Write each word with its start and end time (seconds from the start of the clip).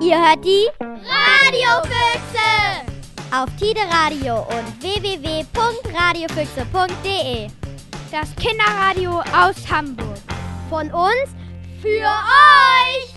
Ihr 0.00 0.16
hört 0.18 0.44
die 0.44 0.66
Radiofüchse 0.80 2.48
auf 3.30 3.46
Tide 3.58 3.82
Radio 3.90 4.40
und 4.40 4.82
www.radiofüchse.de. 4.82 7.48
Das 8.10 8.34
Kinderradio 8.36 9.20
aus 9.20 9.70
Hamburg. 9.70 10.16
Von 10.68 10.90
uns 10.90 11.28
für 11.80 12.00
euch. 12.00 13.14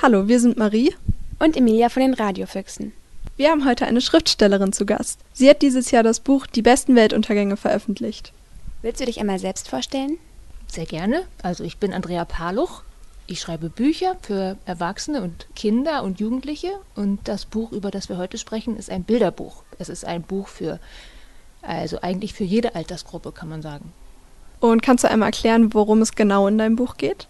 Hallo, 0.00 0.28
wir 0.28 0.40
sind 0.40 0.56
Marie 0.56 0.94
und 1.38 1.54
Emilia 1.56 1.90
von 1.90 2.00
den 2.02 2.14
Radiofüchsen. 2.14 2.94
Wir 3.36 3.50
haben 3.50 3.66
heute 3.66 3.84
eine 3.86 4.00
Schriftstellerin 4.00 4.72
zu 4.72 4.86
Gast. 4.86 5.20
Sie 5.34 5.50
hat 5.50 5.60
dieses 5.60 5.90
Jahr 5.90 6.02
das 6.02 6.20
Buch 6.20 6.46
Die 6.46 6.62
besten 6.62 6.96
Weltuntergänge 6.96 7.58
veröffentlicht. 7.58 8.32
Willst 8.80 9.00
du 9.00 9.04
dich 9.04 9.20
einmal 9.20 9.40
selbst 9.40 9.68
vorstellen? 9.68 10.16
Sehr 10.68 10.86
gerne. 10.86 11.26
Also 11.42 11.64
ich 11.64 11.76
bin 11.76 11.92
Andrea 11.92 12.24
Paluch. 12.24 12.82
Ich 13.26 13.40
schreibe 13.40 13.70
Bücher 13.70 14.16
für 14.20 14.58
Erwachsene 14.66 15.22
und 15.22 15.46
Kinder 15.56 16.02
und 16.02 16.20
Jugendliche 16.20 16.72
und 16.94 17.26
das 17.26 17.46
Buch, 17.46 17.72
über 17.72 17.90
das 17.90 18.10
wir 18.10 18.18
heute 18.18 18.36
sprechen, 18.36 18.76
ist 18.76 18.90
ein 18.90 19.02
Bilderbuch. 19.02 19.62
Es 19.78 19.88
ist 19.88 20.04
ein 20.04 20.22
Buch 20.22 20.48
für, 20.48 20.78
also 21.62 22.02
eigentlich 22.02 22.34
für 22.34 22.44
jede 22.44 22.74
Altersgruppe, 22.74 23.32
kann 23.32 23.48
man 23.48 23.62
sagen. 23.62 23.94
Und 24.60 24.82
kannst 24.82 25.04
du 25.04 25.10
einmal 25.10 25.28
erklären, 25.28 25.72
worum 25.72 26.02
es 26.02 26.14
genau 26.14 26.46
in 26.48 26.58
deinem 26.58 26.76
Buch 26.76 26.98
geht? 26.98 27.26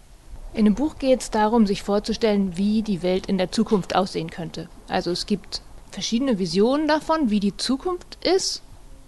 In 0.53 0.65
dem 0.65 0.75
Buch 0.75 0.97
geht 0.99 1.21
es 1.21 1.31
darum, 1.31 1.65
sich 1.65 1.81
vorzustellen, 1.81 2.57
wie 2.57 2.81
die 2.81 3.01
Welt 3.01 3.27
in 3.27 3.37
der 3.37 3.51
Zukunft 3.51 3.95
aussehen 3.95 4.29
könnte. 4.29 4.67
Also 4.89 5.11
es 5.11 5.25
gibt 5.25 5.61
verschiedene 5.91 6.39
Visionen 6.39 6.89
davon, 6.89 7.29
wie 7.29 7.39
die 7.39 7.55
Zukunft 7.55 8.17
ist 8.25 8.61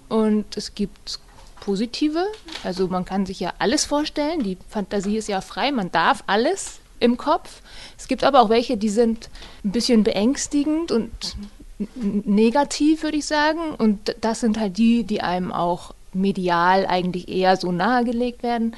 und 0.08 0.56
es 0.56 0.74
gibt 0.74 1.20
positive. 1.60 2.26
Also 2.64 2.88
man 2.88 3.06
kann 3.06 3.26
sich 3.26 3.40
ja 3.40 3.54
alles 3.60 3.86
vorstellen. 3.86 4.44
Die 4.44 4.58
Fantasie 4.70 5.18
ist 5.18 5.28
ja 5.28 5.42
frei. 5.42 5.72
Man 5.72 5.92
darf 5.92 6.24
alles 6.28 6.80
im 7.00 7.18
Kopf. 7.18 7.62
Es 7.98 8.08
gibt 8.08 8.24
aber 8.24 8.42
auch 8.42 8.50
welche, 8.50 8.78
die 8.78 8.90
sind 8.90 9.30
ein 9.64 9.72
bisschen 9.72 10.04
beängstigend 10.04 10.92
und 10.92 11.36
negativ, 11.80 13.04
würde 13.04 13.18
ich 13.18 13.26
sagen. 13.26 13.76
Und 13.78 14.16
das 14.22 14.40
sind 14.40 14.60
halt 14.60 14.78
die, 14.78 15.04
die 15.04 15.22
einem 15.22 15.52
auch 15.52 15.94
medial 16.14 16.86
eigentlich 16.88 17.28
eher 17.30 17.58
so 17.58 17.72
nahegelegt 17.72 18.44
werden. 18.44 18.76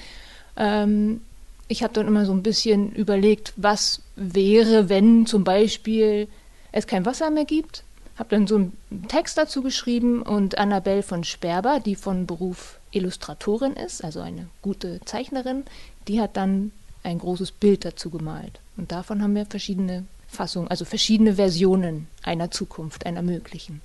Ähm, 0.58 1.21
ich 1.67 1.83
habe 1.83 1.93
dann 1.93 2.08
immer 2.08 2.25
so 2.25 2.33
ein 2.33 2.43
bisschen 2.43 2.91
überlegt, 2.91 3.53
was 3.55 4.02
wäre, 4.16 4.89
wenn 4.89 5.25
zum 5.25 5.43
Beispiel 5.43 6.27
es 6.71 6.88
kein 6.88 7.05
Wasser 7.05 7.30
mehr 7.30 7.45
gibt. 7.45 7.83
Habe 8.20 8.36
dann 8.36 8.48
so 8.48 8.56
einen 8.58 8.78
Text 9.08 9.38
dazu 9.38 9.62
geschrieben 9.62 10.22
und 10.22 10.58
Annabelle 10.58 11.03
von 11.03 11.23
Sperber, 11.23 11.80
die 11.80 11.95
von 11.95 12.28
Beruf 12.28 12.78
Illustratorin 12.92 13.73
ist, 13.73 14.03
also 14.03 14.20
eine 14.20 14.50
gute 14.61 15.00
Zeichnerin, 15.06 15.64
die 16.09 16.20
hat 16.20 16.36
dann 16.36 16.73
ein 17.03 17.17
großes 17.17 17.53
Bild 17.53 17.86
dazu 17.86 18.09
gemalt. 18.09 18.59
Und 18.76 18.92
davon 18.92 19.23
haben 19.23 19.36
wir 19.36 19.45
verschiedene 19.45 20.06
Fassungen, 20.28 20.70
also 20.70 20.84
verschiedene 20.84 21.36
Versionen 21.36 22.08
einer 22.22 22.52
Zukunft, 22.52 23.06
einer 23.06 23.22
möglichen. 23.22 23.80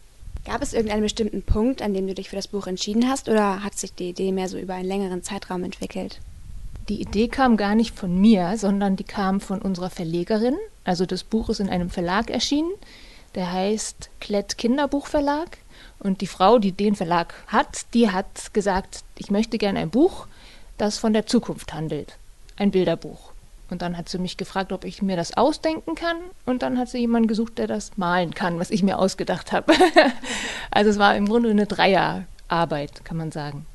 Gab 0.44 0.62
es 0.62 0.74
irgendeinen 0.74 1.02
bestimmten 1.02 1.42
Punkt, 1.42 1.80
an 1.80 1.94
dem 1.94 2.06
du 2.06 2.14
dich 2.14 2.28
für 2.28 2.36
das 2.36 2.48
Buch 2.48 2.66
entschieden 2.66 3.08
hast, 3.08 3.28
oder 3.28 3.62
hat 3.62 3.78
sich 3.78 3.94
die 3.94 4.10
Idee 4.10 4.32
mehr 4.32 4.48
so 4.48 4.58
über 4.58 4.74
einen 4.74 4.88
längeren 4.88 5.22
Zeitraum 5.22 5.62
entwickelt? 5.62 6.18
Die 6.88 7.00
Idee 7.00 7.28
kam 7.28 7.56
gar 7.56 7.74
nicht 7.74 7.96
von 7.96 8.20
mir, 8.20 8.58
sondern 8.58 8.96
die 8.96 9.04
kam 9.04 9.40
von 9.40 9.62
unserer 9.62 9.90
Verlegerin. 9.90 10.56
Also 10.82 11.06
das 11.06 11.22
Buch 11.22 11.48
ist 11.48 11.60
in 11.60 11.70
einem 11.70 11.88
Verlag 11.88 12.28
erschienen, 12.28 12.72
der 13.34 13.52
heißt 13.52 14.10
Klett 14.20 14.58
Kinderbuchverlag. 14.58 15.58
Und 15.98 16.20
die 16.20 16.26
Frau, 16.26 16.58
die 16.58 16.72
den 16.72 16.94
Verlag 16.94 17.34
hat, 17.46 17.86
die 17.94 18.10
hat 18.10 18.52
gesagt, 18.52 19.04
ich 19.16 19.30
möchte 19.30 19.58
gerne 19.58 19.80
ein 19.80 19.90
Buch, 19.90 20.26
das 20.76 20.98
von 20.98 21.12
der 21.12 21.26
Zukunft 21.26 21.72
handelt. 21.72 22.16
Ein 22.56 22.70
Bilderbuch. 22.70 23.32
Und 23.70 23.82
dann 23.82 23.96
hat 23.96 24.08
sie 24.08 24.18
mich 24.18 24.36
gefragt, 24.36 24.72
ob 24.72 24.84
ich 24.84 25.02
mir 25.02 25.16
das 25.16 25.36
ausdenken 25.36 25.94
kann. 25.94 26.18
Und 26.44 26.62
dann 26.62 26.78
hat 26.78 26.88
sie 26.88 26.98
jemanden 26.98 27.28
gesucht, 27.28 27.58
der 27.58 27.66
das 27.66 27.96
malen 27.96 28.34
kann, 28.34 28.58
was 28.58 28.70
ich 28.70 28.82
mir 28.82 28.98
ausgedacht 28.98 29.52
habe. 29.52 29.72
also 30.70 30.90
es 30.90 30.98
war 30.98 31.16
im 31.16 31.26
Grunde 31.26 31.50
eine 31.50 31.66
Dreierarbeit, 31.66 33.04
kann 33.04 33.16
man 33.16 33.32
sagen. 33.32 33.66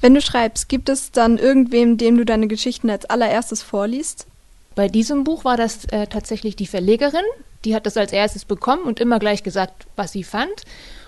Wenn 0.00 0.14
du 0.14 0.20
schreibst, 0.20 0.68
gibt 0.68 0.88
es 0.88 1.10
dann 1.10 1.38
irgendwem, 1.38 1.98
dem 1.98 2.16
du 2.16 2.24
deine 2.24 2.46
Geschichten 2.46 2.90
als 2.90 3.04
allererstes 3.04 3.62
vorliest? 3.62 4.26
Bei 4.74 4.88
diesem 4.88 5.24
Buch 5.24 5.44
war 5.44 5.56
das 5.56 5.84
äh, 5.86 6.06
tatsächlich 6.06 6.56
die 6.56 6.66
Verlegerin. 6.66 7.24
Die 7.64 7.74
hat 7.74 7.86
das 7.86 7.96
als 7.96 8.12
erstes 8.12 8.44
bekommen 8.44 8.82
und 8.84 9.00
immer 9.00 9.18
gleich 9.18 9.42
gesagt, 9.42 9.86
was 9.96 10.12
sie 10.12 10.24
fand. 10.24 10.62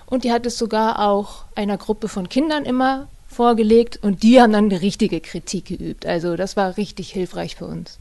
Und 0.05 0.23
die 0.23 0.31
hat 0.31 0.45
es 0.45 0.57
sogar 0.57 0.99
auch 1.07 1.45
einer 1.55 1.77
Gruppe 1.77 2.07
von 2.07 2.29
Kindern 2.29 2.65
immer 2.65 3.07
vorgelegt 3.27 3.99
und 4.01 4.23
die 4.23 4.39
haben 4.39 4.53
dann 4.53 4.65
eine 4.65 4.81
richtige 4.81 5.19
Kritik 5.19 5.65
geübt. 5.65 6.05
Also 6.05 6.35
das 6.35 6.55
war 6.55 6.77
richtig 6.77 7.11
hilfreich 7.11 7.55
für 7.55 7.65
uns. 7.65 7.99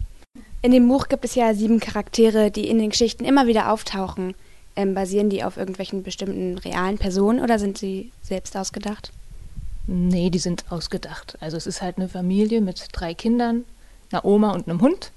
In 0.62 0.72
dem 0.72 0.86
Buch 0.88 1.08
gibt 1.08 1.24
es 1.24 1.34
ja 1.34 1.52
sieben 1.54 1.80
Charaktere, 1.80 2.50
die 2.50 2.68
in 2.68 2.78
den 2.78 2.90
Geschichten 2.90 3.24
immer 3.24 3.46
wieder 3.46 3.72
auftauchen. 3.72 4.34
Ähm, 4.76 4.94
basieren 4.94 5.30
die 5.30 5.44
auf 5.44 5.56
irgendwelchen 5.56 6.02
bestimmten 6.02 6.58
realen 6.58 6.98
Personen 6.98 7.40
oder 7.40 7.58
sind 7.58 7.78
sie 7.78 8.12
selbst 8.22 8.56
ausgedacht? 8.56 9.12
Nee, 9.86 10.30
die 10.30 10.38
sind 10.38 10.64
ausgedacht. 10.70 11.36
Also 11.40 11.56
es 11.56 11.66
ist 11.66 11.82
halt 11.82 11.98
eine 11.98 12.08
Familie 12.08 12.60
mit 12.60 12.88
drei 12.92 13.14
Kindern, 13.14 13.64
einer 14.10 14.24
Oma 14.24 14.52
und 14.52 14.68
einem 14.68 14.80
Hund. 14.80 15.12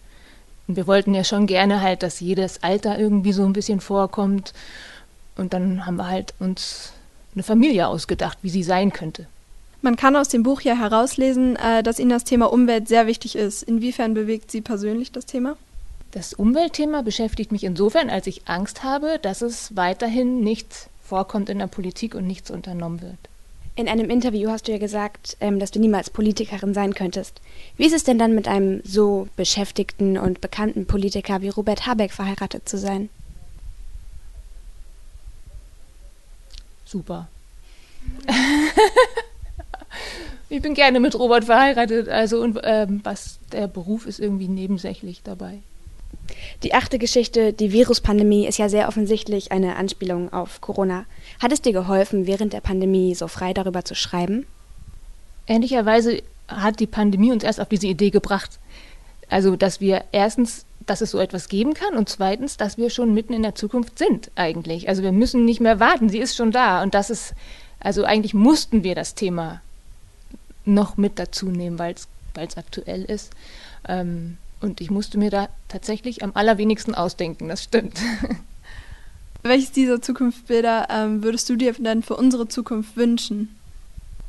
Und 0.67 0.75
wir 0.75 0.87
wollten 0.87 1.13
ja 1.13 1.23
schon 1.23 1.47
gerne 1.47 1.81
halt, 1.81 2.03
dass 2.03 2.19
jedes 2.19 2.63
Alter 2.63 2.99
irgendwie 2.99 3.33
so 3.33 3.45
ein 3.45 3.53
bisschen 3.53 3.79
vorkommt. 3.79 4.53
Und 5.35 5.53
dann 5.53 5.85
haben 5.85 5.97
wir 5.97 6.07
halt 6.07 6.33
uns 6.39 6.91
eine 7.33 7.43
Familie 7.43 7.87
ausgedacht, 7.87 8.39
wie 8.41 8.49
sie 8.49 8.63
sein 8.63 8.91
könnte. 8.91 9.27
Man 9.81 9.95
kann 9.95 10.15
aus 10.15 10.27
dem 10.27 10.43
Buch 10.43 10.61
ja 10.61 10.75
herauslesen, 10.75 11.55
äh, 11.55 11.83
dass 11.83 11.99
Ihnen 11.99 12.09
das 12.09 12.23
Thema 12.23 12.51
Umwelt 12.51 12.87
sehr 12.87 13.07
wichtig 13.07 13.35
ist. 13.35 13.63
Inwiefern 13.63 14.13
bewegt 14.13 14.51
Sie 14.51 14.61
persönlich 14.61 15.11
das 15.11 15.25
Thema? 15.25 15.55
Das 16.11 16.33
Umweltthema 16.33 17.03
beschäftigt 17.03 17.51
mich 17.51 17.63
insofern, 17.63 18.09
als 18.09 18.27
ich 18.27 18.47
Angst 18.47 18.83
habe, 18.83 19.19
dass 19.21 19.41
es 19.41 19.75
weiterhin 19.75 20.39
nicht 20.39 20.89
vorkommt 21.03 21.49
in 21.49 21.59
der 21.59 21.67
Politik 21.67 22.15
und 22.15 22.25
nichts 22.25 22.49
unternommen 22.49 23.01
wird. 23.01 23.19
In 23.77 23.87
einem 23.87 24.09
Interview 24.09 24.49
hast 24.49 24.67
du 24.67 24.73
ja 24.73 24.79
gesagt, 24.79 25.37
ähm, 25.39 25.59
dass 25.59 25.71
du 25.71 25.79
niemals 25.79 26.09
Politikerin 26.09 26.73
sein 26.73 26.93
könntest. 26.93 27.41
Wie 27.77 27.85
ist 27.85 27.93
es 27.93 28.03
denn 28.03 28.17
dann 28.17 28.35
mit 28.35 28.47
einem 28.47 28.81
so 28.83 29.27
beschäftigten 29.35 30.17
und 30.17 30.41
bekannten 30.41 30.87
Politiker 30.87 31.41
wie 31.41 31.49
Robert 31.49 31.85
Habeck 31.85 32.11
verheiratet 32.11 32.67
zu 32.67 32.77
sein? 32.77 33.09
super. 36.87 37.27
ich 40.49 40.61
bin 40.61 40.73
gerne 40.73 40.99
mit 40.99 41.15
Robert 41.15 41.45
verheiratet, 41.45 42.09
also 42.09 42.41
und 42.41 42.59
ähm, 42.63 43.01
was 43.03 43.39
der 43.51 43.67
Beruf 43.67 44.05
ist 44.05 44.19
irgendwie 44.19 44.47
nebensächlich 44.47 45.21
dabei. 45.23 45.59
Die 46.63 46.73
achte 46.73 46.99
Geschichte, 46.99 47.53
die 47.53 47.71
Viruspandemie, 47.71 48.47
ist 48.47 48.57
ja 48.57 48.69
sehr 48.69 48.87
offensichtlich 48.87 49.51
eine 49.51 49.75
Anspielung 49.75 50.33
auf 50.33 50.61
Corona. 50.61 51.05
Hat 51.41 51.51
es 51.51 51.61
dir 51.61 51.73
geholfen, 51.73 52.27
während 52.27 52.53
der 52.53 52.61
Pandemie 52.61 53.15
so 53.15 53.27
frei 53.27 53.53
darüber 53.53 53.85
zu 53.85 53.95
schreiben? 53.95 54.45
Ähnlicherweise 55.47 56.21
hat 56.47 56.79
die 56.79 56.87
Pandemie 56.87 57.31
uns 57.31 57.43
erst 57.43 57.61
auf 57.61 57.69
diese 57.69 57.87
Idee 57.87 58.09
gebracht. 58.09 58.59
Also, 59.29 59.55
dass 59.55 59.81
wir 59.81 60.03
erstens 60.11 60.65
dass 60.87 61.01
es 61.01 61.11
so 61.11 61.19
etwas 61.19 61.49
geben 61.49 61.73
kann 61.73 61.95
und 61.95 62.09
zweitens, 62.09 62.57
dass 62.57 62.77
wir 62.77 62.89
schon 62.89 63.13
mitten 63.13 63.33
in 63.33 63.43
der 63.43 63.55
Zukunft 63.55 63.99
sind 63.99 64.31
eigentlich. 64.35 64.89
Also 64.89 65.03
wir 65.03 65.11
müssen 65.11 65.45
nicht 65.45 65.59
mehr 65.59 65.79
warten, 65.79 66.09
sie 66.09 66.19
ist 66.19 66.35
schon 66.35 66.51
da 66.51 66.81
und 66.81 66.93
das 66.93 67.09
ist, 67.09 67.33
also 67.79 68.05
eigentlich 68.05 68.33
mussten 68.33 68.83
wir 68.83 68.95
das 68.95 69.13
Thema 69.13 69.61
noch 70.65 70.97
mit 70.97 71.19
dazu 71.19 71.47
nehmen, 71.47 71.77
weil 71.77 71.93
es 71.93 72.57
aktuell 72.57 73.03
ist. 73.03 73.31
Ähm, 73.87 74.37
und 74.61 74.81
ich 74.81 74.89
musste 74.89 75.17
mir 75.17 75.29
da 75.29 75.49
tatsächlich 75.67 76.23
am 76.23 76.31
allerwenigsten 76.33 76.95
ausdenken, 76.95 77.47
das 77.47 77.63
stimmt. 77.63 77.99
Welches 79.43 79.71
dieser 79.71 80.01
Zukunftsbilder 80.01 80.87
ähm, 80.89 81.23
würdest 81.23 81.49
du 81.49 81.55
dir 81.55 81.73
denn 81.73 82.03
für 82.03 82.15
unsere 82.15 82.47
Zukunft 82.47 82.97
wünschen? 82.97 83.55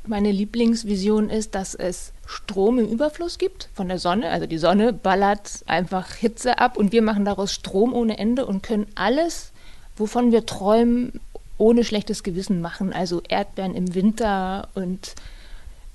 Meine 0.07 0.31
Lieblingsvision 0.31 1.29
ist, 1.29 1.55
dass 1.55 1.75
es 1.75 2.13
Strom 2.27 2.79
im 2.79 2.89
Überfluss 2.89 3.39
gibt 3.39 3.69
von 3.75 3.89
der 3.89 3.99
Sonne. 3.99 4.31
Also 4.31 4.47
die 4.47 4.59
Sonne 4.59 4.93
ballert 4.93 5.63
einfach 5.67 6.15
Hitze 6.15 6.59
ab 6.59 6.77
und 6.77 6.93
wir 6.93 7.03
machen 7.03 7.25
daraus 7.25 7.53
Strom 7.53 7.93
ohne 7.93 8.19
Ende 8.19 8.47
und 8.47 8.63
können 8.63 8.87
alles, 8.95 9.53
wovon 9.97 10.31
wir 10.31 10.47
träumen, 10.47 11.21
ohne 11.59 11.85
schlechtes 11.85 12.23
Gewissen 12.23 12.61
machen. 12.61 12.93
Also 12.93 13.23
Erdbeeren 13.29 13.75
im 13.75 13.95
Winter 13.95 14.69
und 14.75 15.15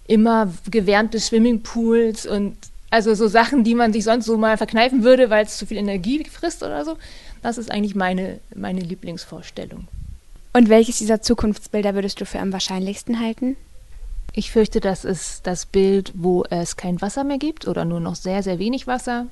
immer 0.06 0.52
gewärmte 0.70 1.20
Swimmingpools 1.20 2.26
und 2.26 2.58
also 2.94 3.16
so 3.16 3.28
Sachen, 3.28 3.64
die 3.64 3.74
man 3.74 3.92
sich 3.92 4.04
sonst 4.04 4.26
so 4.26 4.38
mal 4.38 4.56
verkneifen 4.56 5.04
würde, 5.04 5.32
weil 5.32 5.46
es 5.46 5.58
zu 5.58 5.66
viel 5.66 5.78
Energie 5.78 6.24
frisst 6.26 6.62
oder 6.62 6.86
so. 6.86 6.96
Das 7.42 7.58
ist 7.58 7.72
eigentlich 7.72 7.96
meine, 7.96 8.40
meine 8.56 8.82
Lieblingsvorstellung. 8.82 9.88
Und 10.54 10.70
welches 10.70 11.00
dieser 11.00 11.20
Zukunftsbilder 11.20 11.96
würdest 11.96 12.22
du 12.22 12.28
für 12.28 12.38
am 12.38 12.54
wahrscheinlichsten 12.54 13.20
halten? 13.20 13.58
Ich 14.34 14.52
fürchte, 14.52 14.80
das 14.80 15.06
ist 15.06 15.48
das 15.48 15.66
Bild, 15.66 16.12
wo 16.14 16.44
es 16.52 16.78
kein 16.78 17.02
Wasser 17.02 17.24
mehr 17.24 17.40
gibt 17.40 17.68
oder 17.68 17.84
nur 17.84 18.00
noch 18.00 18.14
sehr, 18.14 18.44
sehr 18.44 18.60
wenig 18.60 18.86
Wasser. 18.86 19.26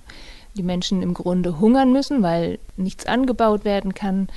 Die 0.58 0.64
Menschen 0.64 1.04
im 1.04 1.14
Grunde 1.14 1.60
hungern 1.60 1.92
müssen, 1.92 2.24
weil 2.24 2.58
nichts 2.78 3.06
angebaut 3.06 3.64
werden 3.64 3.94
kann, 3.94 4.28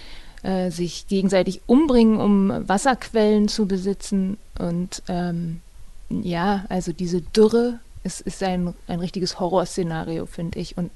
äh, 0.43 0.71
sich 0.71 1.09
gegenseitig 1.09 1.63
umbringen, 1.65 2.21
um 2.21 2.69
Wasserquellen 2.69 3.49
zu 3.49 3.65
besitzen. 3.65 4.37
Und 4.59 5.03
ähm, 5.09 5.63
ja, 6.11 6.67
also 6.69 6.93
diese 6.93 7.23
Dürre 7.23 7.81
ist, 8.05 8.21
ist 8.21 8.41
ein, 8.43 8.75
ein 8.87 9.01
richtiges 9.01 9.41
Horrorszenario, 9.41 10.27
finde 10.27 10.61
ich. 10.61 10.77
Und 10.77 10.91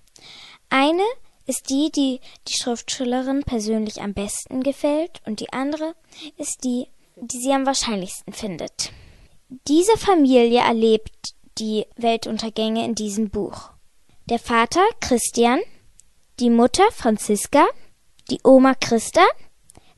Eine 0.70 1.02
ist 1.46 1.70
die, 1.70 1.90
die 1.90 2.20
die 2.48 2.56
Schriftstellerin 2.56 3.42
persönlich 3.42 4.00
am 4.00 4.14
besten 4.14 4.62
gefällt 4.62 5.20
und 5.26 5.40
die 5.40 5.52
andere 5.52 5.94
ist 6.36 6.64
die, 6.64 6.88
die 7.16 7.38
sie 7.38 7.52
am 7.52 7.66
wahrscheinlichsten 7.66 8.32
findet. 8.32 8.92
Diese 9.68 9.96
Familie 9.98 10.60
erlebt 10.60 11.34
die 11.58 11.86
Weltuntergänge 11.96 12.84
in 12.84 12.94
diesem 12.94 13.30
Buch. 13.30 13.70
Der 14.26 14.38
Vater 14.38 14.82
Christian, 15.00 15.60
die 16.40 16.50
Mutter 16.50 16.90
Franziska, 16.92 17.66
die 18.30 18.40
Oma 18.44 18.74
Christa, 18.74 19.24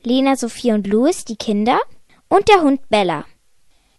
Lena, 0.03 0.35
Sophie 0.35 0.73
und 0.73 0.87
Louis, 0.87 1.25
die 1.25 1.37
Kinder 1.37 1.79
und 2.27 2.49
der 2.49 2.61
Hund 2.61 2.89
Bella. 2.89 3.25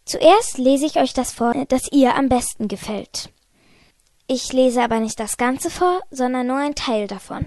Zuerst 0.05 0.59
lese 0.59 0.87
ich 0.87 0.97
euch 0.99 1.15
das 1.15 1.33
vor, 1.33 1.55
das 1.69 1.91
ihr 1.91 2.15
am 2.15 2.29
besten 2.29 2.69
gefällt. 2.69 3.31
Ich 4.29 4.53
lese 4.53 4.83
aber 4.83 4.99
nicht 4.99 5.21
das 5.21 5.37
Ganze 5.37 5.71
vor, 5.71 6.01
sondern 6.11 6.49
nur 6.49 6.57
ein 6.57 6.75
Teil 6.75 7.07
davon. 7.07 7.47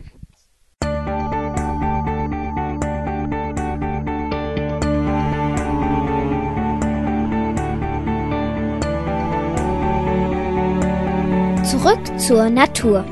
Zurück 11.66 12.00
zur 12.18 12.50
Natur. 12.50 13.04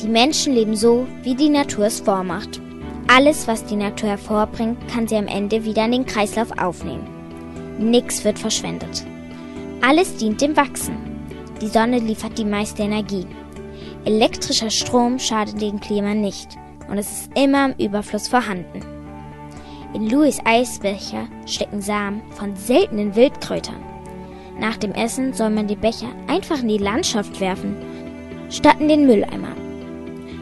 Die 0.00 0.06
Menschen 0.06 0.54
leben 0.54 0.76
so, 0.76 1.08
wie 1.22 1.34
die 1.34 1.48
Natur 1.48 1.86
es 1.86 1.98
vormacht. 1.98 2.60
Alles, 3.08 3.48
was 3.48 3.64
die 3.64 3.74
Natur 3.74 4.10
hervorbringt, 4.10 4.86
kann 4.86 5.08
sie 5.08 5.16
am 5.16 5.26
Ende 5.26 5.64
wieder 5.64 5.84
in 5.84 5.92
den 5.92 6.06
Kreislauf 6.06 6.56
aufnehmen. 6.56 7.08
Nix 7.80 8.22
wird 8.22 8.38
verschwendet. 8.38 9.04
Alles 9.80 10.16
dient 10.16 10.40
dem 10.40 10.56
Wachsen. 10.56 11.07
Die 11.60 11.66
Sonne 11.66 11.98
liefert 11.98 12.38
die 12.38 12.44
meiste 12.44 12.82
Energie. 12.82 13.26
Elektrischer 14.04 14.70
Strom 14.70 15.18
schadet 15.18 15.60
dem 15.60 15.80
Klima 15.80 16.14
nicht 16.14 16.56
und 16.88 16.98
es 16.98 17.10
ist 17.10 17.30
immer 17.36 17.66
im 17.66 17.86
Überfluss 17.86 18.28
vorhanden. 18.28 18.80
In 19.92 20.08
Louis 20.08 20.38
Eisbecher 20.44 21.26
stecken 21.46 21.80
Samen 21.80 22.22
von 22.30 22.54
seltenen 22.54 23.16
Wildkräutern. 23.16 23.82
Nach 24.60 24.76
dem 24.76 24.92
Essen 24.92 25.32
soll 25.32 25.50
man 25.50 25.66
die 25.66 25.76
Becher 25.76 26.08
einfach 26.28 26.60
in 26.60 26.68
die 26.68 26.78
Landschaft 26.78 27.40
werfen, 27.40 27.76
statt 28.50 28.76
in 28.80 28.88
den 28.88 29.06
Mülleimer. 29.06 29.54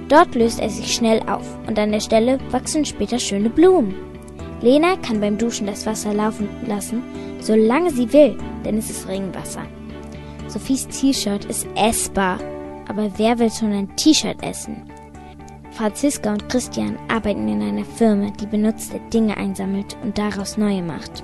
Dort 0.09 0.35
löst 0.35 0.61
er 0.61 0.71
sich 0.71 0.95
schnell 0.95 1.21
auf 1.29 1.47
und 1.67 1.79
an 1.79 1.93
der 1.93 2.01
Stelle 2.01 2.39
wachsen 2.51 2.85
später 2.85 3.19
schöne 3.19 3.51
Blumen. 3.51 3.95
Lena 4.61 4.97
kann 4.97 5.21
beim 5.21 5.39
Duschen 5.39 5.67
das 5.67 5.87
Wasser 5.87 6.13
laufen 6.13 6.49
lassen, 6.67 7.03
solange 7.41 7.91
sie 7.91 8.13
will, 8.13 8.37
denn 8.65 8.79
es 8.79 8.91
ist 8.91 9.09
Regenwasser. 9.09 9.63
Sophies 10.57 10.89
T-Shirt 10.89 11.45
ist 11.45 11.67
essbar, 11.75 12.39
aber 12.89 13.11
wer 13.19 13.39
will 13.39 13.51
schon 13.51 13.73
ein 13.73 13.95
T-Shirt 13.95 14.43
essen? 14.43 14.91
Franziska 15.73 16.33
und 16.33 16.49
Christian 16.49 16.99
arbeiten 17.09 17.47
in 17.47 17.61
einer 17.61 17.85
Firma, 17.85 18.31
die 18.41 18.47
benutzte 18.47 18.99
Dinge 19.13 19.37
einsammelt 19.37 19.99
und 20.03 20.17
daraus 20.17 20.57
neue 20.57 20.81
macht. 20.81 21.23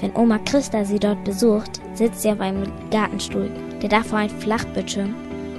Wenn 0.00 0.16
Oma 0.16 0.38
Christa 0.38 0.86
sie 0.86 0.98
dort 0.98 1.22
besucht, 1.22 1.82
sitzt 1.92 2.22
sie 2.22 2.30
auf 2.30 2.40
einem 2.40 2.72
Gartenstuhl, 2.90 3.50
der 3.82 3.90
davor 3.90 4.20
ein 4.20 4.30
Flachbildschirm 4.30 5.14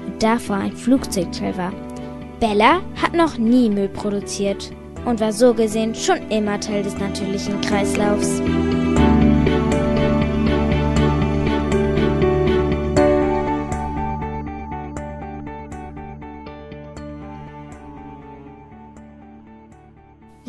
und 0.07 0.23
davor 0.23 0.55
ein 0.55 0.75
Flugzeugträger. 0.75 1.71
Bella 2.39 2.81
hat 2.99 3.13
noch 3.13 3.37
nie 3.37 3.69
Müll 3.69 3.89
produziert 3.89 4.71
und 5.05 5.19
war 5.19 5.33
so 5.33 5.53
gesehen 5.53 5.93
schon 5.93 6.31
immer 6.31 6.59
Teil 6.59 6.81
des 6.81 6.97
natürlichen 6.97 7.61
Kreislaufs. 7.61 8.41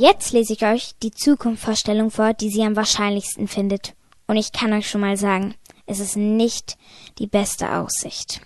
Jetzt 0.07 0.35
lese 0.35 0.53
ich 0.53 0.67
euch 0.67 0.93
die 1.03 1.13
Zukunftsvorstellung 1.13 2.11
vor, 2.11 2.35
die 2.35 2.51
sie 2.51 2.63
am 2.63 2.77
wahrscheinlichsten 2.77 3.49
findet. 3.49 3.95
Und 4.27 4.37
ich 4.37 4.53
kann 4.53 4.75
euch 4.75 4.87
schon 4.87 5.01
mal 5.01 5.17
sagen, 5.17 5.55
es 5.87 5.99
ist 5.99 6.15
nicht 6.15 6.77
die 7.19 7.27
beste 7.27 7.73
Aussicht. 7.73 8.43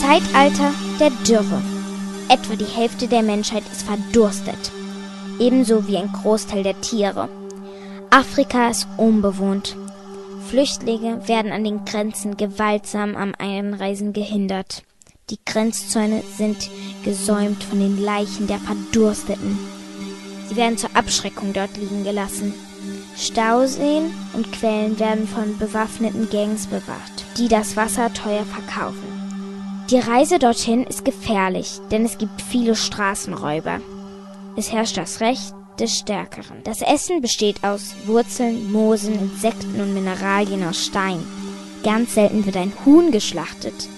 Zeitalter 0.00 0.72
der 0.98 1.10
Dürre. 1.28 1.62
Etwa 2.30 2.56
die 2.56 2.64
Hälfte 2.64 3.08
der 3.08 3.22
Menschheit 3.22 3.64
ist 3.70 3.82
verdurstet. 3.82 4.72
Ebenso 5.38 5.86
wie 5.86 5.98
ein 5.98 6.10
Großteil 6.10 6.62
der 6.62 6.80
Tiere. 6.80 7.28
Afrika 8.08 8.70
ist 8.70 8.88
unbewohnt. 8.96 9.76
Flüchtlinge 10.48 11.26
werden 11.28 11.50
an 11.52 11.64
den 11.64 11.84
Grenzen 11.84 12.36
gewaltsam 12.36 13.16
am 13.16 13.34
Einreisen 13.36 14.12
gehindert. 14.12 14.84
Die 15.28 15.38
Grenzzäune 15.44 16.22
sind 16.36 16.70
gesäumt 17.04 17.64
von 17.64 17.80
den 17.80 18.00
Leichen 18.00 18.46
der 18.46 18.58
Verdursteten. 18.58 19.58
Sie 20.48 20.54
werden 20.54 20.78
zur 20.78 20.94
Abschreckung 20.94 21.52
dort 21.52 21.76
liegen 21.76 22.04
gelassen. 22.04 22.54
Stauseen 23.16 24.14
und 24.34 24.52
Quellen 24.52 24.98
werden 25.00 25.26
von 25.26 25.58
bewaffneten 25.58 26.30
Gangs 26.30 26.68
bewacht, 26.68 27.24
die 27.38 27.48
das 27.48 27.76
Wasser 27.76 28.12
teuer 28.14 28.44
verkaufen. 28.44 29.16
Die 29.90 29.98
Reise 29.98 30.38
dorthin 30.38 30.84
ist 30.84 31.04
gefährlich, 31.04 31.80
denn 31.90 32.04
es 32.04 32.18
gibt 32.18 32.40
viele 32.40 32.76
Straßenräuber. 32.76 33.80
Es 34.56 34.70
herrscht 34.72 34.96
das 34.96 35.20
Recht 35.20 35.54
des 35.80 35.98
Stärkeren. 35.98 36.62
Das 36.64 36.82
Essen 36.82 37.20
besteht 37.20 37.62
aus 37.64 37.94
Wurzeln, 38.06 38.70
Moosen, 38.72 39.14
Insekten 39.14 39.80
und 39.80 39.94
Mineralien 39.94 40.64
aus 40.64 40.84
Stein. 40.84 41.18
Ganz 41.82 42.14
selten 42.14 42.46
wird 42.46 42.56
ein 42.56 42.72
Huhn 42.84 43.12
geschlachtet. 43.12 43.88